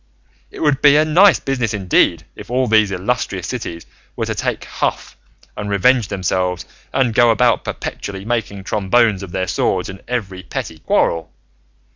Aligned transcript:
It 0.49 0.61
would 0.61 0.81
be 0.81 0.95
a 0.95 1.05
nice 1.05 1.39
business 1.39 1.75
indeed 1.75 2.25
if 2.35 2.49
all 2.49 2.65
these 2.65 2.89
illustrious 2.89 3.45
cities 3.45 3.85
were 4.15 4.25
to 4.25 4.33
take 4.33 4.65
huff 4.65 5.15
and 5.55 5.69
revenge 5.69 6.07
themselves 6.07 6.65
and 6.91 7.13
go 7.13 7.29
about 7.29 7.63
perpetually 7.63 8.25
making 8.25 8.63
trombones 8.63 9.21
of 9.21 9.31
their 9.31 9.45
swords 9.45 9.89
in 9.89 10.01
every 10.07 10.41
petty 10.41 10.79
quarrel! 10.79 11.31